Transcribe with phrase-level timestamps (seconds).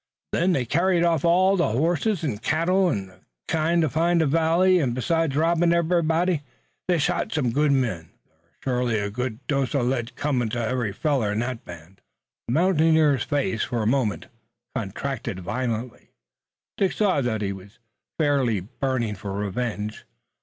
[0.31, 3.07] Then they've carried off all the hosses an' cattle they
[3.47, 6.41] kin find in the valleys an' besides robbin' everybody
[6.87, 8.09] they've shot some good men.
[8.63, 12.01] Thar is shorely a good dose uv lead comin' to every feller in that band."
[12.47, 14.25] The mountaineer's face for a moment
[14.73, 16.09] contracted violently.
[16.77, 17.77] Dick saw that he was
[18.17, 20.05] fairly burning for revenge.